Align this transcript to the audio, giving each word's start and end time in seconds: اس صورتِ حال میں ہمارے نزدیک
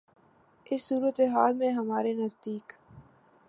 اس 0.65 0.81
صورتِ 0.83 1.21
حال 1.33 1.53
میں 1.55 1.71
ہمارے 1.71 2.13
نزدیک 2.13 2.73